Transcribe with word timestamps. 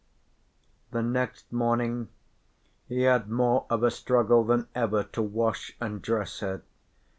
The 0.89 1.03
next 1.03 1.51
morning 1.53 2.07
he 2.87 3.01
had 3.03 3.29
more 3.29 3.67
of 3.69 3.83
a 3.83 3.91
struggle 3.91 4.43
than 4.43 4.67
ever 4.73 5.03
to 5.03 5.21
wash 5.21 5.77
and 5.79 6.01
dress 6.01 6.39
her. 6.39 6.63